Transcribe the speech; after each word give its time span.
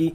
कि 0.00 0.12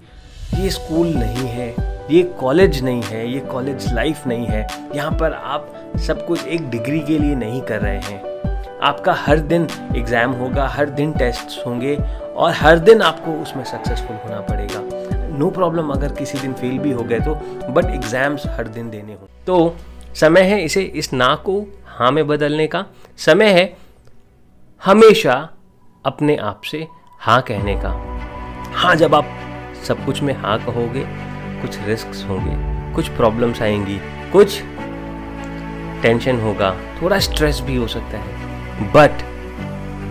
ये 0.55 0.69
स्कूल 0.69 1.07
नहीं 1.07 1.47
है, 1.47 1.69
ये 2.11 2.21
कॉलेज 2.39 2.81
नहीं 2.83 3.01
है, 3.03 3.27
ये 3.33 3.39
कॉलेज 3.39 3.93
लाइफ 3.93 4.27
नहीं 4.27 4.45
है। 4.45 4.67
यहाँ 4.95 5.11
पर 5.11 5.33
आप 5.33 5.71
सब 6.07 6.25
कुछ 6.27 6.45
एक 6.45 6.69
डिग्री 6.69 6.99
के 6.99 7.19
लिए 7.19 7.35
नहीं 7.35 7.61
कर 7.61 7.81
रहे 7.81 7.99
हैं। 7.99 8.79
आपका 8.83 9.13
हर 9.13 9.39
दिन 9.39 9.67
एग्ज़ाम 9.95 10.31
होगा, 10.31 10.67
हर 10.67 10.89
दिन 10.89 11.11
टेस्ट 11.13 11.65
होंगे 11.67 11.95
और 12.35 12.51
हर 12.51 12.79
दिन 12.79 13.01
आपको 13.01 13.31
उसमें 13.31 13.63
सक्सेसफुल 13.63 14.15
होना 14.15 14.39
पड़ेगा। 14.41 14.81
नो 15.37 15.45
no 15.45 15.53
प्रॉब्लम 15.53 15.89
अगर 15.89 16.11
किसी 16.11 16.37
दिन 16.37 16.53
फेल 16.53 16.77
भी 16.79 16.91
हो 16.91 17.03
गए 17.03 17.19
तो 17.19 17.33
बट 17.71 17.85
एग्ज़ाम्स 17.85 18.45
हर 18.47 18.67
दिन 18.67 18.89
देने 18.89 19.13
हो। 19.13 19.27
तो 19.47 19.75
समय 20.15 20.41
है 20.41 20.63
इसे 20.63 20.81
इस 20.81 21.13
ना 21.13 21.33
को 21.35 21.63
हाँ 21.87 22.11
में 22.11 22.27
बदलने 22.27 22.67
का। 22.67 22.85
समय 23.17 23.49
है 23.49 23.65
हमेशा 24.85 25.49
अपने 26.05 26.35
आप 26.35 26.61
से 26.61 26.87
हाँ 27.21 27.41
कहने 27.41 27.75
का। 27.75 27.89
हाँ 28.73 28.95
जब 28.95 29.15
आप 29.15 29.25
सब 29.87 30.05
कुछ 30.05 30.21
में 30.21 30.33
हाँ 30.33 30.57
कहोगे, 30.65 31.03
कुछ 31.61 31.77
रिस्क 31.85 32.25
होंगे, 32.29 32.55
कुछ 32.93 33.09
प्रॉब्लम्स 33.09 33.61
आएँगी, 33.61 33.99
कुछ 34.31 34.61
टेंशन 36.01 36.39
होगा, 36.41 36.75
थोड़ा 37.01 37.19
स्ट्रेस 37.19 37.59
भी 37.61 37.75
हो 37.75 37.87
सकता 37.87 38.17
है। 38.17 38.91
बट 38.93 39.23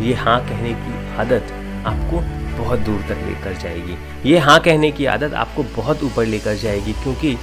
ये 0.03 0.15
हाँ 0.15 0.41
कहने 0.41 0.73
की 0.75 1.17
आदत 1.17 1.53
आपको 1.87 2.21
बहुत 2.59 2.79
दूर 2.79 3.01
तक 3.01 3.27
लेकर 3.27 3.53
जाएगी। 3.53 3.97
ये 4.31 4.39
हाँ 4.39 4.59
कहने 4.61 4.91
की 4.93 5.07
आदत 5.07 5.35
आपको 5.35 5.63
बहुत 5.77 6.03
ऊपर 6.03 6.27
लेकर 6.27 6.55
जाएगी 6.55 6.93
क्योंकि 6.93 7.37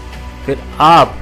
फिर 0.45 0.59
आप 0.79 1.18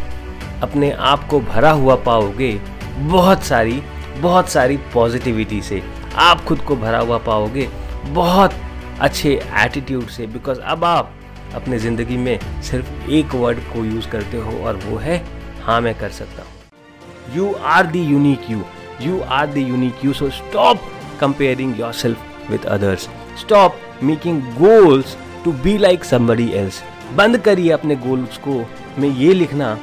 अपने 0.63 0.91
आप 0.91 1.27
को 1.27 1.39
भरा 1.39 1.71
हुआ 1.71 1.95
पाओगे 1.95 2.51
बहुत 2.99 3.43
सारी 3.43 3.81
बहुत 4.21 4.49
सारी 4.49 4.77
पॉजिटिविटी 4.93 5.61
से। 5.61 5.81
आप 6.17 6.43
खुद 6.45 6.59
को 6.59 6.75
भरा 6.75 6.99
हुआ 6.99 7.17
पाओगे 7.17 7.69
बहुत 8.05 8.53
अच्छे 9.02 9.34
एटीट्यूड 9.63 10.08
से 10.09 10.27
बिकॉज़ 10.27 10.59
अब 10.62 10.84
आप 10.85 11.13
अपने 11.55 11.80
ज़िंदगी 11.80 12.17
में 12.17 12.39
सिर्फ़ 12.64 13.09
एक 13.11 13.36
वर्ड 13.36 13.59
को 13.73 13.83
यूज़ 13.86 14.09
करते 14.09 14.38
हो 14.38 14.58
और 14.66 14.75
वो 14.86 14.97
है 14.97 15.23
हाँ 15.64 15.80
मैं 15.81 15.94
कर 16.00 16.09
सकता 16.09 16.44
हूँ। 16.44 17.36
You 17.36 17.53
are 17.53 17.88
the 17.88 17.95
unique 17.95 18.50
you 18.52 18.64
you 19.02 19.19
are 19.22 19.47
the 19.47 19.58
unique 19.58 20.06
you 20.06 20.14
so 20.14 20.30
stop 20.31 20.81
comparing 21.19 21.80
yourself 21.94 22.50
with 22.52 22.66
others 22.67 23.08
stop 23.39 23.80
making 24.03 24.41
goals 24.56 25.17
to 25.44 25.52
be 25.63 25.78
like 25.78 26.03
somebody 26.06 26.50
else 26.53 26.81
बंद 27.16 27.38
करिए 27.38 27.72
अपने 27.72 27.95
गोल्स 27.97 28.38
को। 28.38 28.63
में 29.00 29.09
ये 29.09 29.34
लिखना, 29.34 29.78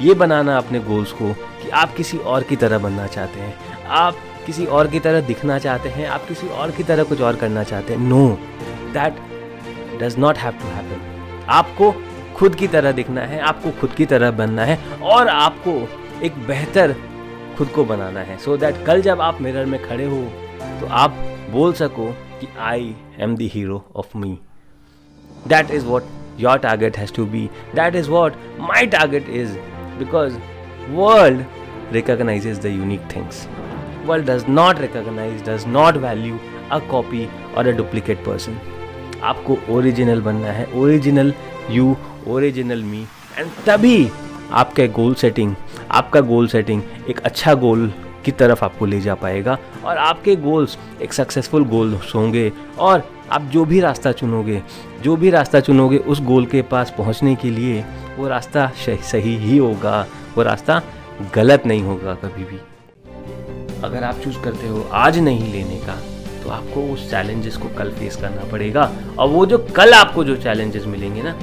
ये 0.00 0.14
बनाना 0.14 0.56
अपने 0.58 0.80
गोल्स 0.80 1.12
को 1.12 1.32
कि 1.32 1.68
आप 1.70 1.94
किसी 1.96 2.18
और 2.18 2.42
की 2.42 2.56
तरह 2.56 2.78
बनना 2.78 3.06
चाहते 3.06 3.40
हैं। 3.40 3.84
आप 3.86 4.16
किसी 4.48 4.64
और 4.66 4.86
की 4.88 5.00
तरह 5.00 5.20
दिखना 5.20 5.58
चाहते 5.58 5.88
हैं, 5.88 6.06
आप 6.08 6.26
किसी 6.26 6.46
और 6.48 6.70
की 6.70 6.82
तरह 6.82 7.04
कुछ 7.04 7.20
और 7.20 7.36
करना 7.36 7.62
चाहते 7.64 7.94
हैं। 7.94 8.00
No 8.00 8.28
that 8.92 9.16
does 10.02 10.18
not 10.18 10.38
have 10.38 10.52
to 10.52 10.68
happen 10.68 11.46
आपको 11.50 11.90
खुद 12.36 12.54
की 12.54 12.68
तरह 12.68 12.92
दिखना 12.92 13.20
है, 13.22 13.40
आपको 13.40 13.70
खुद 13.80 13.92
की 13.92 14.06
तरह 14.06 14.30
बनना 14.30 14.64
है, 14.64 14.78
और 15.02 15.28
आपको 15.28 15.72
एक 16.24 16.38
बेहतर 16.46 16.94
खुद 17.58 17.68
को 17.68 17.84
बनाना 17.84 18.20
है। 18.20 18.36
सो 18.38 18.52
so 18.52 18.60
दैट 18.60 18.84
कल 18.86 19.02
जब 19.02 19.20
आप 19.20 19.40
मिरर 19.40 19.66
में 19.66 19.82
खड़े 19.82 20.04
हो 20.04 20.22
तो 20.80 20.86
आप 20.96 21.16
बोल 21.50 21.72
सको 21.72 22.10
कि 22.40 22.48
I 22.60 22.94
am 23.20 23.36
the 23.36 23.50
hero 23.54 23.82
of 23.96 24.16
me 24.18 24.38
that 25.48 25.70
is 25.70 25.86
what 25.86 26.04
your 26.40 26.58
target 26.58 26.96
has 26.98 27.12
to 27.14 27.26
be 27.26 27.48
that 27.74 27.94
is 27.94 28.10
what 28.10 28.32
my 28.60 28.86
target 28.96 29.28
is 29.42 29.56
because 29.98 30.38
world 30.90 31.44
recognizes 31.92 32.58
the 32.58 32.66
unique 32.66 33.00
things 33.16 33.46
world 34.08 34.26
does 34.26 34.48
not 34.48 34.80
recognize, 34.80 35.42
does 35.42 35.66
not 35.68 35.96
value 35.98 36.38
a 36.70 36.80
copy 36.82 37.28
or 37.54 37.62
a 37.64 37.74
duplicate 37.74 38.24
person. 38.24 38.58
आपको 39.22 39.56
original 39.70 40.20
बनना 40.22 40.50
है 40.52 40.66
original 40.80 41.32
you 41.70 41.96
original 42.28 42.82
me 42.82 43.00
and 43.38 43.50
तभी 43.66 44.10
आपके 44.52 44.86
goal 44.98 45.14
setting 45.22 45.54
आपका 45.92 46.20
goal 46.28 46.48
setting 46.48 46.82
एक 47.10 47.20
अच्छा 47.20 47.54
गोल 47.64 47.92
की 48.24 48.32
तरफ़ 48.38 48.64
आपको 48.64 48.86
ले 48.86 49.00
जा 49.00 49.14
पाएगा 49.14 49.58
और 49.84 49.98
आपके 49.98 50.36
गोल्स 50.36 50.78
एक 51.02 51.12
सक्सेसफुल 51.12 51.64
गोल्स 51.64 52.14
होंगे 52.14 52.50
और 52.78 53.02
आप 53.32 53.50
जो 53.52 53.64
भी 53.64 53.80
रास्ता 53.80 54.12
चुनोगे 54.12 54.62
जो 55.02 55.16
भी 55.16 55.30
रास्ता 55.30 55.60
चुनोगे 55.60 55.98
उस 56.12 56.22
गोल 56.22 56.46
के 56.46 56.62
पास 56.70 56.94
पहुँचने 56.98 57.34
के 57.42 57.50
लिए 57.50 57.84
वो 58.18 58.28
रास्ता 58.28 58.70
सही 58.86 59.36
ही 59.36 59.58
होगा 59.58 60.00
वो 60.36 60.42
रास्ता 60.42 60.82
गलत 61.34 61.66
नहीं 61.66 61.82
होगा 61.82 62.14
कभी 62.24 62.44
भी 62.44 62.58
अगर 63.84 64.04
आप 64.04 64.20
चूज़ 64.20 64.38
करते 64.44 64.68
हो 64.68 64.82
आज 64.96 65.18
नहीं 65.18 65.52
लेने 65.52 65.76
का 65.80 65.94
तो 66.42 66.50
आपको 66.50 66.82
उस 66.92 67.10
चैलेंजेस 67.10 67.56
को 67.56 67.68
कल 67.78 67.90
फेस 67.90 68.16
करना 68.16 68.44
पड़ेगा। 68.52 68.90
और 69.18 69.28
वो 69.28 69.44
जो 69.46 69.58
कल 69.76 69.92
आपको 69.94 70.24
जो 70.24 70.36
चैलेंजेस 70.36 70.84
मिलेंगे 70.86 71.22
ना, 71.22 71.34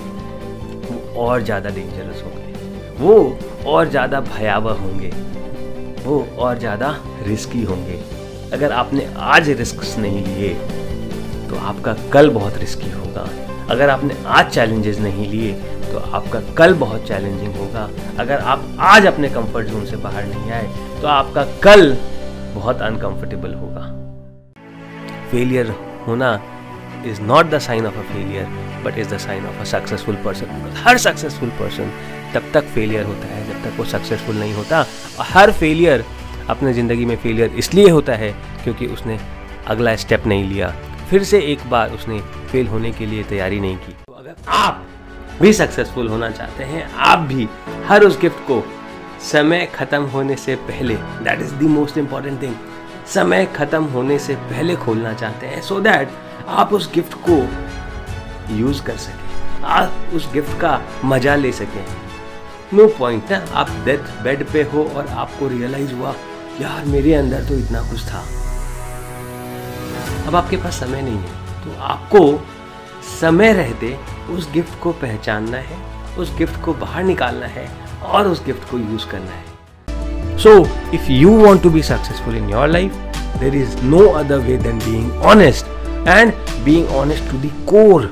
वो 0.81 1.21
और 1.21 1.43
ज़्यादा 1.43 1.69
डेंजरस 1.69 2.23
होंगे। 2.23 2.43
वो 2.99 3.37
और 3.67 3.89
ज़्यादा 3.89 4.19
भयावह 4.21 4.81
होंगे। 4.81 5.11
वो 6.05 6.25
और 6.37 6.57
ज़्यादा 6.59 6.95
रिस्की 7.27 7.63
होंगे। 7.63 7.99
अगर 8.53 8.71
आपने 8.71 9.07
आज 9.17 9.49
रिस्क 9.51 9.83
नहीं 9.99 10.25
लिए 10.25 10.53
तो 11.49 11.55
आपका 11.57 11.93
कल 12.13 12.29
बहुत 12.29 12.57
रिस्की 12.57 12.91
होगा। 12.91 13.27
अगर 13.69 13.89
आपने 13.89 14.15
आज 14.27 14.51
चैलेंजेस 14.53 14.99
नहीं 14.99 15.27
लिए 15.29 15.53
तो 15.83 15.99
आपका 15.99 16.39
कल 16.57 16.73
बहुत 16.73 17.07
चैलेंजिंग 17.07 17.55
होगा। 17.55 17.89
अगर 18.19 18.39
आप 18.39 18.65
आज 18.85 19.05
अपने 19.05 19.29
कंफर्ट 19.29 19.67
जोन 19.67 19.85
से 19.85 19.97
बाहर 19.97 20.25
नहीं 20.25 20.51
आए 20.51 20.67
तो 21.01 21.07
आपका 21.07 21.43
कल 21.63 21.95
बहुत 22.55 22.81
अनकंफर्टेबल 22.81 23.53
होगा। 23.53 23.85
फेलियर 25.31 25.75
होना 26.07 26.33
is 27.05 27.21
not 27.23 27.45
the 27.45 27.59
sign 27.59 27.85
of 27.85 27.97
a 27.97 28.01
failure 28.13 28.45
but 28.83 28.97
is 28.99 29.13
the 29.13 29.17
sign 29.19 29.45
of 29.45 29.59
a 29.59 29.63
successful 29.65 30.15
person 30.25 30.73
her 30.85 30.97
successful 30.97 31.49
person 31.59 31.91
तब 32.33 32.51
तक 32.53 32.63
फेलियर 32.73 33.03
होता 33.05 33.27
है, 33.27 33.47
जब 33.47 33.63
तक 33.63 33.77
वो 33.77 33.85
सक्सेसफुल 33.85 34.35
नहीं 34.35 34.53
होता। 34.53 34.81
और 35.19 35.25
हर 35.29 35.51
फेलियर 35.53 36.03
अपने 36.49 36.73
ज़िंदगी 36.73 37.05
में 37.05 37.15
फेलियर 37.17 37.51
इसलिए 37.57 37.89
होता 37.89 38.13
है 38.15 38.31
क्योंकि 38.63 38.85
उसने 38.87 39.19
अगला 39.67 39.95
स्टेप 39.95 40.25
नहीं 40.27 40.43
लिया। 40.49 40.73
फिर 41.09 41.23
से 41.23 41.39
एक 41.43 41.69
बार 41.69 41.91
उसने 41.91 42.19
फेल 42.51 42.67
होने 42.67 42.91
के 42.91 43.05
लिए 43.05 43.23
तैयारी 43.23 43.59
नहीं 43.59 43.77
की। 43.77 43.91
तो 43.91 44.13
अगर 44.13 44.35
आप 44.47 44.85
भी 45.41 45.53
सक्सेसफुल 45.53 46.07
होना 46.07 46.29
चाहते 46.31 46.63
हैं, 46.63 46.87
आप 46.93 47.19
भी 47.19 47.47
हर 47.87 48.03
उस 48.03 48.19
गिफ्ट 48.21 48.47
को 48.47 48.59
समय 49.21 49.65
खत्म 49.75 50.03
होने 50.03 50.35
से 50.35 50.55
पहले 50.69 50.95
that 50.95 51.41
is 51.41 51.53
the 51.55 51.61
most 51.61 51.97
important 51.97 52.41
thing 52.41 52.55
समय 53.07 53.45
खत्म 53.55 53.83
होने 53.83 54.19
से 54.19 54.35
पहले 54.35 54.75
खोलना 54.75 55.13
चाहते 55.13 55.47
हैं 55.47 55.61
सो 55.61 55.75
so 55.75 55.83
दैट 55.83 56.09
आप 56.47 56.73
उस 56.73 56.91
गिफ्ट 56.93 57.13
को 57.29 57.37
यूज़ 58.55 58.81
कर 58.83 58.97
सकें, 58.97 59.63
आप 59.63 60.13
उस 60.13 60.31
गिफ्ट 60.33 60.59
का 60.61 60.81
मज़ा 61.05 61.35
ले 61.35 61.51
सकें। 61.51 61.85
नो 62.73 62.87
पॉइंट 62.87 63.31
ना 63.31 63.45
आप 63.53 63.69
डेथ 63.85 64.21
बेड 64.23 64.45
पे 64.51 64.63
हो 64.63 64.83
और 64.95 65.07
आपको 65.07 65.47
रियलाइज़ 65.47 65.93
हुआ, 65.93 66.13
यार, 66.61 66.85
मेरे 66.85 67.13
अंदर 67.13 67.45
तो 67.45 67.55
इतना 67.55 67.81
कुछ 67.81 68.05
था। 68.05 68.23
अब 70.27 70.35
आपके 70.35 70.57
पास 70.57 70.79
समय 70.79 71.01
नहीं 71.01 71.17
है 71.17 71.63
तो 71.63 71.79
आपको 71.83 72.21
समय 73.19 73.53
रहते 73.53 73.97
उस 74.29 74.51
गिफ्ट 74.51 74.79
को 74.79 74.91
पहचानना 74.91 75.57
है, 75.57 75.77
उस 76.17 76.35
गिफ्ट 76.37 76.61
को 76.63 76.73
बाहर 76.73 77.03
निकालना 77.03 77.45
है 77.45 77.67
और 78.07 78.27
उस 78.27 78.45
गिफ्ट 78.45 78.69
को 78.71 78.77
यूज़ 78.77 79.07
करना 79.09 79.31
है। 79.31 80.37
So 80.37 80.59
if 80.95 81.11
you 81.11 81.31
want 81.37 81.63
to 81.63 81.69
be 81.69 81.81
successful 81.83 82.37
in 82.37 82.49
your 82.49 82.67
life 82.67 82.95
there 83.39 83.55
is 83.55 83.77
no 83.83 84.07
other 84.09 84.37
way 84.37 84.57
then 84.57 84.79
being 84.79 85.25
honest 85.25 85.65
and 86.07 86.33
being 86.65 86.95
honest 86.95 87.31
to 87.31 87.37
the 87.37 87.49
core 87.69 88.11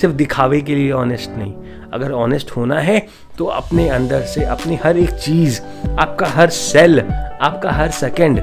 सिर्फ़ 0.00 0.14
दिखावे 0.14 0.60
के 0.60 0.74
लिए 0.74 0.90
ऑनेस्ट 0.92 1.30
नहीं। 1.36 1.52
अगर 1.92 2.12
ऑनेस्ट 2.12 2.50
होना 2.50 2.78
है 2.80 2.98
तो 3.38 3.44
अपने 3.44 3.88
अंदर 3.88 4.20
से 4.26 4.44
अपनी 4.44 4.78
हर 4.84 4.96
एक 4.98 5.10
चीज़, 5.10 5.60
आपका 6.00 6.26
हर 6.26 6.48
सेल 6.50 7.00
आपका 7.00 7.70
हर 7.72 7.90
second 7.92 8.40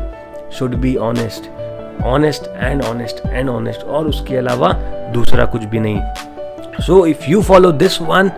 should 0.58 0.76
be 0.76 0.96
honest 1.08 1.50
honest 2.06 2.48
and 2.48 2.84
honest 2.84 3.26
and 3.26 3.50
honest 3.50 3.84
और 3.84 4.08
उसके 4.08 4.36
अलावा 4.38 4.72
दूसरा 5.14 5.46
कुछ 5.46 5.64
भी 5.64 5.80
नहीं। 5.80 6.84
So 6.86 7.06
if 7.06 7.30
you 7.30 7.42
follow 7.42 7.72
this 7.74 8.02
one 8.02 8.30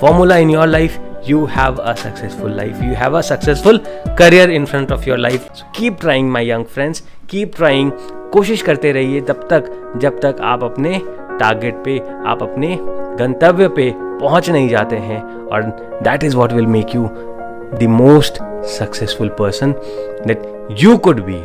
formula 0.00 0.36
in 0.36 0.50
your 0.50 0.66
life 0.66 0.98
you 1.24 1.46
have 1.46 1.78
a 1.80 1.96
successful 1.96 2.50
life 2.50 2.82
you 2.82 2.94
have 2.94 3.14
a 3.14 3.22
successful 3.22 3.78
career 4.16 4.50
in 4.50 4.66
front 4.66 4.90
of 4.90 5.06
your 5.06 5.18
life 5.18 5.48
so 5.54 5.64
keep 5.72 6.00
trying 6.00 6.30
my 6.30 6.40
young 6.40 6.64
friends 6.66 7.02
keep 7.28 7.54
trying 7.54 7.92
कोशिश 8.32 8.62
करते 8.62 8.92
रहिए 8.92 9.20
तब 9.20 9.46
तक 9.50 9.64
जब 10.02 10.20
तक 10.20 10.36
आप 10.42 10.62
अपने 10.64 10.98
target 11.38 11.82
पे 11.84 11.98
आप 12.30 12.42
अपने 12.42 12.76
गंतव्य 13.18 13.68
पे 13.68 13.90
पहुँच 13.96 14.48
नहीं 14.50 14.68
जाते 14.68 14.96
हैं 14.98 15.22
और 15.46 15.62
that 16.02 16.24
is 16.24 16.36
what 16.36 16.52
will 16.52 16.66
make 16.76 16.94
you 16.94 17.08
the 17.80 17.88
most 17.90 18.42
successful 18.78 19.28
person 19.38 19.72
that 20.26 20.76
you 20.80 20.96
could 20.98 21.20
be 21.24 21.42